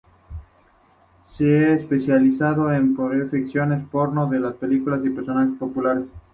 Se 1.27 1.43
ha 1.45 1.73
especializado 1.75 2.73
en 2.73 2.95
parodiar 2.95 3.29
ficciones 3.29 3.85
porno 3.91 4.27
de 4.27 4.39
películas 4.53 5.01
y 5.05 5.11
personajes 5.11 5.55
populares. 5.59 6.05